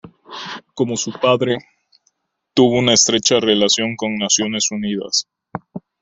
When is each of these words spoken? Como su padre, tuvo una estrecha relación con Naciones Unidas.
Como 0.73 0.97
su 0.97 1.11
padre, 1.11 1.59
tuvo 2.55 2.79
una 2.79 2.91
estrecha 2.91 3.39
relación 3.39 3.95
con 3.95 4.15
Naciones 4.17 4.71
Unidas. 4.71 5.27